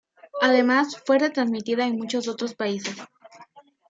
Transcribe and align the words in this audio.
Además 0.41 0.99
fue 1.05 1.19
retransmitida 1.19 1.85
en 1.85 1.95
muchos 1.97 2.27
otros 2.27 2.55
países. 2.55 2.95